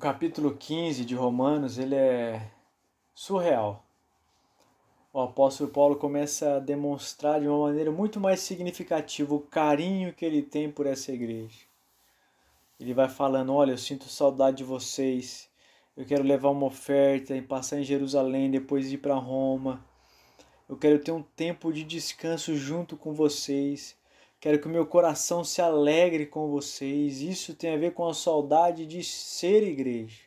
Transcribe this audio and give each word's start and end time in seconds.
capítulo 0.00 0.56
15 0.56 1.04
de 1.04 1.14
Romanos, 1.14 1.76
ele 1.76 1.94
é 1.94 2.50
surreal. 3.14 3.84
O 5.12 5.20
apóstolo 5.20 5.68
Paulo 5.68 5.96
começa 5.96 6.56
a 6.56 6.58
demonstrar 6.58 7.38
de 7.38 7.46
uma 7.46 7.66
maneira 7.66 7.92
muito 7.92 8.18
mais 8.18 8.40
significativa 8.40 9.34
o 9.34 9.40
carinho 9.40 10.14
que 10.14 10.24
ele 10.24 10.40
tem 10.40 10.70
por 10.70 10.86
essa 10.86 11.12
igreja. 11.12 11.58
Ele 12.80 12.94
vai 12.94 13.10
falando: 13.10 13.52
Olha, 13.52 13.72
eu 13.72 13.78
sinto 13.78 14.08
saudade 14.08 14.56
de 14.56 14.64
vocês. 14.64 15.50
Eu 15.94 16.06
quero 16.06 16.24
levar 16.24 16.48
uma 16.48 16.64
oferta 16.64 17.36
e 17.36 17.42
passar 17.42 17.78
em 17.78 17.84
Jerusalém, 17.84 18.50
depois 18.50 18.90
ir 18.90 18.98
para 18.98 19.14
Roma. 19.16 19.84
Eu 20.66 20.78
quero 20.78 20.98
ter 20.98 21.12
um 21.12 21.22
tempo 21.22 21.70
de 21.70 21.84
descanso 21.84 22.56
junto 22.56 22.96
com 22.96 23.12
vocês. 23.12 23.94
Quero 24.40 24.58
que 24.58 24.66
o 24.66 24.70
meu 24.70 24.86
coração 24.86 25.44
se 25.44 25.60
alegre 25.60 26.24
com 26.24 26.48
vocês. 26.48 27.20
Isso 27.20 27.54
tem 27.54 27.74
a 27.74 27.76
ver 27.76 27.92
com 27.92 28.08
a 28.08 28.14
saudade 28.14 28.86
de 28.86 29.04
ser 29.04 29.62
igreja. 29.62 30.22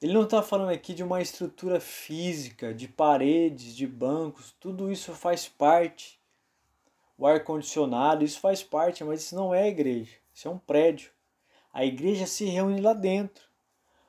Ele 0.00 0.14
não 0.14 0.22
está 0.22 0.40
falando 0.42 0.70
aqui 0.70 0.94
de 0.94 1.02
uma 1.02 1.20
estrutura 1.20 1.80
física, 1.80 2.72
de 2.72 2.86
paredes, 2.86 3.74
de 3.74 3.86
bancos, 3.86 4.54
tudo 4.58 4.90
isso 4.90 5.12
faz 5.12 5.46
parte. 5.46 6.18
O 7.18 7.26
ar-condicionado, 7.26 8.24
isso 8.24 8.40
faz 8.40 8.62
parte, 8.62 9.04
mas 9.04 9.24
isso 9.24 9.34
não 9.34 9.52
é 9.52 9.68
igreja, 9.68 10.14
isso 10.32 10.48
é 10.48 10.50
um 10.50 10.56
prédio. 10.56 11.10
A 11.72 11.84
igreja 11.84 12.26
se 12.26 12.46
reúne 12.46 12.80
lá 12.80 12.94
dentro. 12.94 13.44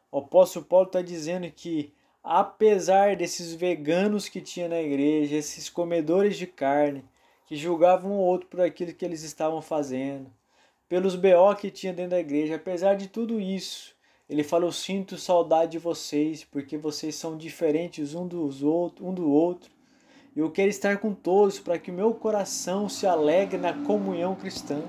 O 0.10 0.20
apóstolo 0.20 0.64
Paulo 0.64 0.86
está 0.86 1.02
dizendo 1.02 1.52
que, 1.52 1.94
apesar 2.24 3.18
desses 3.18 3.54
veganos 3.54 4.30
que 4.30 4.40
tinha 4.40 4.70
na 4.70 4.80
igreja, 4.80 5.36
esses 5.36 5.70
comedores 5.70 6.38
de 6.38 6.48
carne, 6.48 7.04
que 7.52 7.58
julgavam 7.58 8.14
um 8.14 8.18
outro 8.18 8.48
por 8.48 8.62
aquilo 8.62 8.94
que 8.94 9.04
eles 9.04 9.24
estavam 9.24 9.62
fazendo, 9.62 10.32
pelos 10.88 11.18
BO 11.18 11.54
que 11.60 11.70
tinha 11.70 11.92
dentro 11.92 12.12
da 12.12 12.20
igreja. 12.22 12.56
Apesar 12.56 12.96
de 12.96 13.10
tudo 13.10 13.42
isso, 13.42 13.94
ele 14.30 14.42
falou: 14.42 14.72
Sinto 14.72 15.18
saudade 15.18 15.74
de 15.74 15.78
vocês, 15.78 16.46
porque 16.46 16.78
vocês 16.78 17.14
são 17.16 17.36
diferentes 17.36 18.16
um, 18.16 18.26
dos 18.26 18.64
outro, 18.64 19.06
um 19.06 19.14
do 19.14 19.30
outro. 19.30 19.70
Eu 20.34 20.50
quero 20.50 20.70
estar 20.70 21.00
com 21.00 21.14
todos 21.14 21.60
para 21.60 21.78
que 21.78 21.92
o 21.92 21.94
meu 21.94 22.14
coração 22.14 22.88
se 22.88 23.06
alegre 23.06 23.58
na 23.58 23.74
comunhão 23.86 24.34
cristã. 24.34 24.82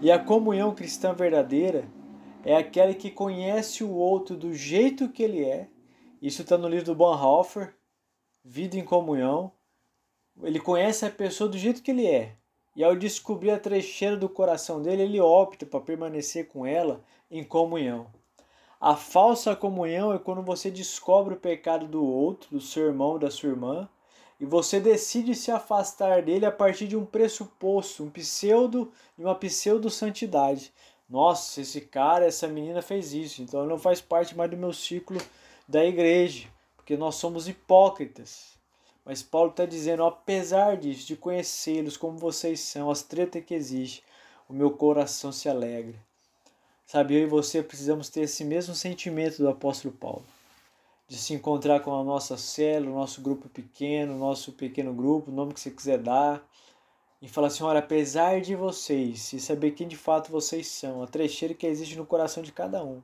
E 0.00 0.10
a 0.10 0.18
comunhão 0.18 0.74
cristã 0.74 1.12
verdadeira 1.12 1.84
é 2.46 2.56
aquela 2.56 2.94
que 2.94 3.10
conhece 3.10 3.84
o 3.84 3.92
outro 3.92 4.38
do 4.38 4.54
jeito 4.54 5.10
que 5.10 5.22
ele 5.22 5.44
é. 5.44 5.68
Isso 6.22 6.40
está 6.40 6.56
no 6.56 6.66
livro 6.66 6.86
do 6.86 6.94
Bonhoeffer, 6.94 7.74
Vida 8.42 8.78
em 8.78 8.84
Comunhão 8.84 9.52
ele 10.42 10.60
conhece 10.60 11.04
a 11.06 11.10
pessoa 11.10 11.48
do 11.48 11.58
jeito 11.58 11.82
que 11.82 11.90
ele 11.90 12.06
é. 12.06 12.34
E 12.76 12.82
ao 12.82 12.96
descobrir 12.96 13.50
a 13.50 13.58
trecheira 13.58 14.16
do 14.16 14.28
coração 14.28 14.82
dele, 14.82 15.02
ele 15.02 15.20
opta 15.20 15.64
para 15.64 15.80
permanecer 15.80 16.48
com 16.48 16.66
ela 16.66 17.04
em 17.30 17.44
comunhão. 17.44 18.06
A 18.80 18.96
falsa 18.96 19.54
comunhão 19.54 20.12
é 20.12 20.18
quando 20.18 20.42
você 20.42 20.70
descobre 20.70 21.34
o 21.34 21.40
pecado 21.40 21.86
do 21.86 22.04
outro, 22.04 22.50
do 22.50 22.60
seu 22.60 22.86
irmão, 22.86 23.18
da 23.18 23.30
sua 23.30 23.50
irmã, 23.50 23.88
e 24.38 24.44
você 24.44 24.80
decide 24.80 25.34
se 25.34 25.50
afastar 25.50 26.22
dele 26.22 26.44
a 26.44 26.52
partir 26.52 26.88
de 26.88 26.96
um 26.96 27.06
pressuposto, 27.06 28.02
um 28.02 28.10
pseudo, 28.10 28.92
uma 29.16 29.34
pseudo 29.36 29.88
santidade. 29.88 30.72
Nossa, 31.08 31.60
esse 31.60 31.80
cara, 31.80 32.26
essa 32.26 32.48
menina 32.48 32.82
fez 32.82 33.14
isso, 33.14 33.40
então 33.40 33.64
não 33.64 33.78
faz 33.78 34.00
parte 34.00 34.36
mais 34.36 34.50
do 34.50 34.56
meu 34.56 34.72
ciclo 34.72 35.18
da 35.66 35.84
igreja, 35.84 36.48
porque 36.76 36.96
nós 36.96 37.14
somos 37.14 37.48
hipócritas. 37.48 38.53
Mas 39.04 39.22
Paulo 39.22 39.50
está 39.50 39.66
dizendo, 39.66 40.02
apesar 40.02 40.78
disso, 40.78 41.06
de 41.06 41.14
conhecê-los 41.14 41.96
como 41.96 42.16
vocês 42.16 42.60
são, 42.60 42.90
as 42.90 43.02
tretas 43.02 43.44
que 43.44 43.54
existem, 43.54 44.02
o 44.48 44.54
meu 44.54 44.70
coração 44.70 45.30
se 45.30 45.46
alegra. 45.46 45.94
Sabe, 46.86 47.14
eu 47.14 47.22
e 47.24 47.26
você 47.26 47.62
precisamos 47.62 48.08
ter 48.08 48.22
esse 48.22 48.44
mesmo 48.44 48.74
sentimento 48.74 49.38
do 49.38 49.48
apóstolo 49.48 49.92
Paulo. 49.92 50.24
De 51.06 51.18
se 51.18 51.34
encontrar 51.34 51.80
com 51.80 51.94
a 51.94 52.02
nossa 52.02 52.38
célula, 52.38 52.92
o 52.92 52.98
nosso 52.98 53.20
grupo 53.20 53.46
pequeno, 53.48 54.14
o 54.14 54.18
nosso 54.18 54.52
pequeno 54.52 54.94
grupo, 54.94 55.30
o 55.30 55.34
nome 55.34 55.52
que 55.52 55.60
você 55.60 55.70
quiser 55.70 55.98
dar. 55.98 56.42
E 57.20 57.28
falar 57.28 57.48
assim, 57.48 57.62
olha, 57.62 57.80
apesar 57.80 58.40
de 58.40 58.54
vocês, 58.54 59.32
e 59.34 59.40
saber 59.40 59.72
quem 59.72 59.86
de 59.86 59.96
fato 59.96 60.32
vocês 60.32 60.66
são, 60.66 61.02
a 61.02 61.06
trecheira 61.06 61.54
que 61.54 61.66
existe 61.66 61.96
no 61.96 62.06
coração 62.06 62.42
de 62.42 62.52
cada 62.52 62.82
um. 62.82 63.02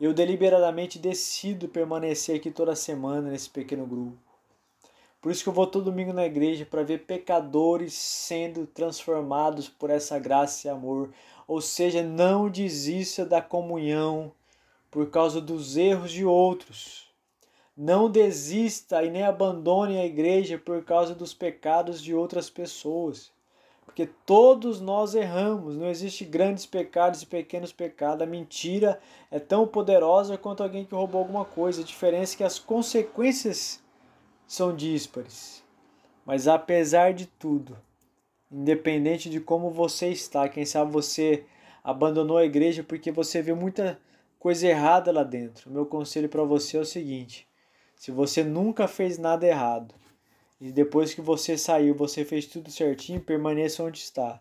Eu 0.00 0.14
deliberadamente 0.14 0.98
decido 0.98 1.68
permanecer 1.68 2.36
aqui 2.36 2.50
toda 2.50 2.74
semana 2.76 3.30
nesse 3.30 3.50
pequeno 3.50 3.86
grupo 3.86 4.27
por 5.28 5.32
isso 5.32 5.42
que 5.42 5.50
eu 5.50 5.52
vou 5.52 5.66
todo 5.66 5.84
domingo 5.84 6.14
na 6.14 6.24
igreja 6.24 6.64
para 6.64 6.82
ver 6.82 7.04
pecadores 7.04 7.92
sendo 7.92 8.66
transformados 8.66 9.68
por 9.68 9.90
essa 9.90 10.18
graça 10.18 10.66
e 10.66 10.70
amor. 10.70 11.10
Ou 11.46 11.60
seja, 11.60 12.02
não 12.02 12.48
desista 12.48 13.26
da 13.26 13.42
comunhão 13.42 14.32
por 14.90 15.10
causa 15.10 15.38
dos 15.38 15.76
erros 15.76 16.12
de 16.12 16.24
outros. 16.24 17.10
Não 17.76 18.10
desista 18.10 19.04
e 19.04 19.10
nem 19.10 19.22
abandone 19.22 19.98
a 19.98 20.06
igreja 20.06 20.56
por 20.56 20.82
causa 20.82 21.14
dos 21.14 21.34
pecados 21.34 22.02
de 22.02 22.14
outras 22.14 22.48
pessoas. 22.48 23.30
Porque 23.84 24.08
todos 24.24 24.80
nós 24.80 25.14
erramos, 25.14 25.76
não 25.76 25.90
existe 25.90 26.24
grandes 26.24 26.64
pecados 26.64 27.20
e 27.20 27.26
pequenos 27.26 27.70
pecados. 27.70 28.22
A 28.22 28.26
mentira 28.26 28.98
é 29.30 29.38
tão 29.38 29.66
poderosa 29.66 30.38
quanto 30.38 30.62
alguém 30.62 30.86
que 30.86 30.94
roubou 30.94 31.20
alguma 31.20 31.44
coisa. 31.44 31.82
A 31.82 31.84
diferença 31.84 32.34
é 32.34 32.36
que 32.38 32.44
as 32.44 32.58
consequências 32.58 33.86
são 34.48 34.74
díspares. 34.74 35.62
Mas 36.24 36.48
apesar 36.48 37.12
de 37.12 37.26
tudo, 37.26 37.76
independente 38.50 39.28
de 39.28 39.38
como 39.38 39.70
você 39.70 40.08
está, 40.08 40.48
quem 40.48 40.64
sabe 40.64 40.90
você 40.90 41.44
abandonou 41.84 42.38
a 42.38 42.44
igreja 42.44 42.82
porque 42.82 43.12
você 43.12 43.42
viu 43.42 43.54
muita 43.54 44.00
coisa 44.38 44.66
errada 44.66 45.12
lá 45.12 45.22
dentro. 45.22 45.70
Meu 45.70 45.84
conselho 45.86 46.28
para 46.28 46.42
você 46.42 46.78
é 46.78 46.80
o 46.80 46.84
seguinte: 46.84 47.46
se 47.94 48.10
você 48.10 48.42
nunca 48.42 48.88
fez 48.88 49.18
nada 49.18 49.46
errado 49.46 49.94
e 50.60 50.72
depois 50.72 51.14
que 51.14 51.20
você 51.20 51.56
saiu 51.56 51.94
você 51.94 52.24
fez 52.24 52.46
tudo 52.46 52.70
certinho, 52.70 53.20
permaneça 53.20 53.84
onde 53.84 53.98
está. 53.98 54.40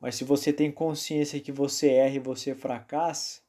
Mas 0.00 0.16
se 0.16 0.24
você 0.24 0.52
tem 0.52 0.72
consciência 0.72 1.38
que 1.38 1.52
você 1.52 1.90
erra 1.90 2.16
e 2.16 2.18
você 2.18 2.54
fracassa, 2.54 3.40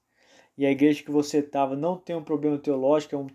e 0.56 0.66
a 0.66 0.72
igreja 0.72 1.02
que 1.02 1.10
você 1.10 1.40
estava 1.40 1.76
não 1.76 1.98
tem 1.98 2.16
um 2.16 2.24
problema 2.24 2.60
teológico, 2.60 3.16
é 3.16 3.18
um, 3.18 3.28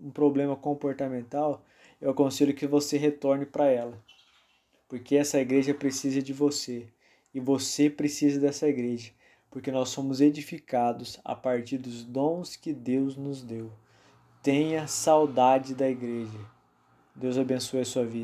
um 0.00 0.10
problema 0.10 0.56
comportamental, 0.56 1.62
eu 2.04 2.10
aconselho 2.10 2.52
que 2.52 2.66
você 2.66 2.98
retorne 2.98 3.46
para 3.46 3.64
ela, 3.64 3.98
porque 4.86 5.16
essa 5.16 5.40
igreja 5.40 5.72
precisa 5.72 6.20
de 6.20 6.34
você 6.34 6.86
e 7.32 7.40
você 7.40 7.88
precisa 7.88 8.38
dessa 8.38 8.68
igreja, 8.68 9.10
porque 9.50 9.72
nós 9.72 9.88
somos 9.88 10.20
edificados 10.20 11.18
a 11.24 11.34
partir 11.34 11.78
dos 11.78 12.04
dons 12.04 12.56
que 12.56 12.74
Deus 12.74 13.16
nos 13.16 13.40
deu. 13.40 13.72
Tenha 14.42 14.86
saudade 14.86 15.74
da 15.74 15.88
igreja. 15.88 16.38
Deus 17.16 17.38
abençoe 17.38 17.80
a 17.80 17.86
sua 17.86 18.04
vida. 18.04 18.22